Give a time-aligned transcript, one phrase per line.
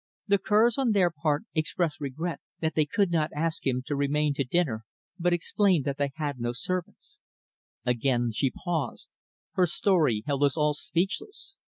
[0.25, 4.33] The Kerrs, on their part, expressed regret that they could not ask him to remain
[4.33, 4.83] to dinner,
[5.19, 7.17] but explained that they had no servants."
[7.85, 9.09] Again she paused.
[9.51, 11.57] Her story held us all speechless.